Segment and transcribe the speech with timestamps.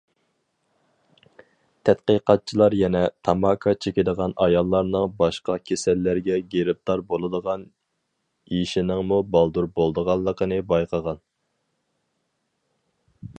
[1.89, 7.67] تەتقىقاتچىلار يەنە، تاماكا چېكىدىغان ئاياللارنىڭ باشقا كېسەللەرگە گىرىپتار بولىدىغان
[8.57, 11.25] يېشىنىڭمۇ بالدۇر بولىدىغانلىقىنى بايقىغان.